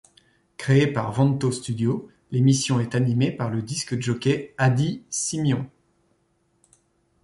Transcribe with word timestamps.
Créée 0.57 0.87
par 0.87 1.11
VentoStudio, 1.11 2.09
l'émission 2.31 2.79
est 2.79 2.95
animée 2.95 3.31
par 3.31 3.51
le 3.51 3.61
disc 3.61 4.01
jockey 4.01 4.55
Adi 4.57 5.03
Simion. 5.11 5.69